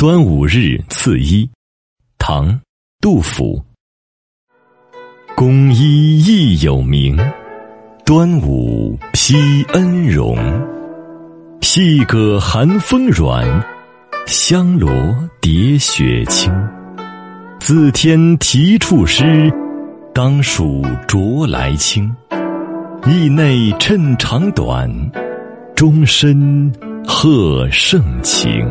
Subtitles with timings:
[0.00, 1.46] 端午日赐衣，
[2.16, 2.48] 唐·
[3.02, 3.62] 杜甫。
[5.36, 7.18] 工衣亦有名，
[8.06, 9.34] 端午披
[9.74, 10.38] 恩荣。
[11.60, 13.46] 细葛寒风软，
[14.26, 14.90] 香罗
[15.38, 16.50] 叠雪轻。
[17.58, 19.52] 自天提处湿，
[20.14, 22.10] 当属着来清。
[23.04, 24.90] 意内衬长短，
[25.76, 26.72] 终身
[27.06, 28.66] 贺盛情。